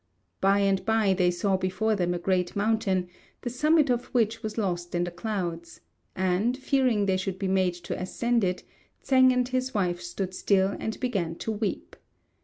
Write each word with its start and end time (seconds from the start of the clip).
By 0.39 0.61
and 0.61 0.83
by 0.83 1.13
they 1.13 1.29
saw 1.29 1.57
before 1.57 1.95
them 1.95 2.15
a 2.15 2.17
great 2.17 2.55
mountain, 2.55 3.07
the 3.43 3.51
summit 3.51 3.91
of 3.91 4.05
which 4.05 4.41
was 4.41 4.57
lost 4.57 4.95
in 4.95 5.03
the 5.03 5.11
clouds; 5.11 5.81
and, 6.15 6.57
fearing 6.57 7.05
they 7.05 7.17
should 7.17 7.37
be 7.37 7.47
made 7.47 7.75
to 7.75 8.01
ascend 8.01 8.43
it, 8.43 8.63
Tsêng 9.05 9.31
and 9.31 9.47
his 9.47 9.75
wife 9.75 10.01
stood 10.01 10.33
still 10.33 10.75
and 10.79 10.99
began 10.99 11.35
to 11.35 11.51
weep. 11.51 11.95